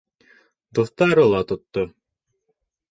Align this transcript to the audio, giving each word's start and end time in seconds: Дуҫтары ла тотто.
Дуҫтары 0.79 1.27
ла 1.35 1.43
тотто. 1.53 1.87